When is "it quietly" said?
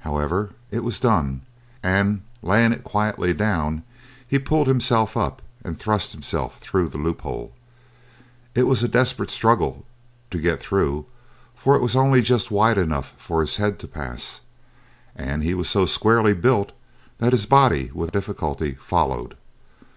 2.72-3.32